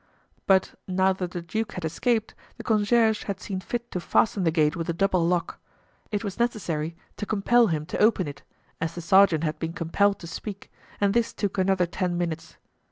[0.47, 4.49] But, now that the duke had escaped, the concierge had seen fit to fasten the
[4.49, 5.59] gate with a double lock.
[6.11, 8.41] It was necessary to compel him to open it,
[8.81, 12.57] as the sergeant had been compelled to speak, and this took another ten minutes.